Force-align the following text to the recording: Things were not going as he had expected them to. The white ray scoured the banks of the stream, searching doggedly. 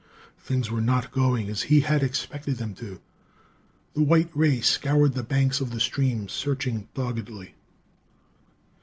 Things 0.39 0.71
were 0.71 0.81
not 0.81 1.11
going 1.11 1.47
as 1.47 1.61
he 1.61 1.81
had 1.81 2.01
expected 2.01 2.57
them 2.57 2.73
to. 2.73 2.99
The 3.93 4.01
white 4.01 4.31
ray 4.33 4.59
scoured 4.59 5.13
the 5.13 5.21
banks 5.21 5.61
of 5.61 5.69
the 5.69 5.79
stream, 5.79 6.27
searching 6.27 6.87
doggedly. 6.95 7.53